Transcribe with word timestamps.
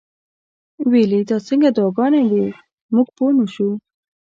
ویل 0.89 1.11
یې 1.17 1.21
دا 1.29 1.37
څنګه 1.47 1.69
دعاګانې 1.75 2.21
وې 2.31 2.45
موږ 2.93 3.07
پوه 3.15 3.31
نه 3.37 3.45
شو. 3.53 3.69